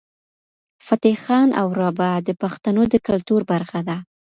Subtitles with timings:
[0.85, 3.97] فتح خان او رابعه د پښتنو د کلتور برخه ده.